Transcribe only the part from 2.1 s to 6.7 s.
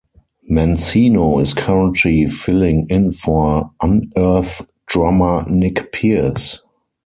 filling in for Unearth drummer Nick Pierce.